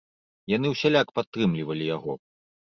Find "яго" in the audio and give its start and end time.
1.95-2.21